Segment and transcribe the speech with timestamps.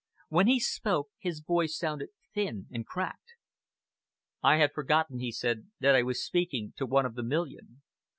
[0.29, 3.35] When he spoke, his voice sounded thin and cracked.
[4.41, 7.83] "I had forgotten," he said, "that I was speaking to one of the million.